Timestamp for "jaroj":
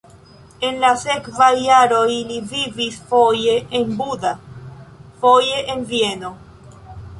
1.63-2.07